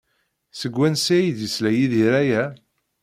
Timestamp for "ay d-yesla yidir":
1.17-2.11